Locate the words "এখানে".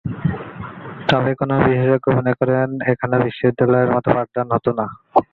2.91-3.15